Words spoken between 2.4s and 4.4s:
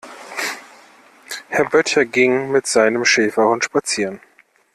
mit seinem Schäferhund spazieren.